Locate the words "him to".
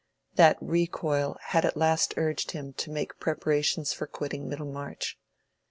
2.53-2.89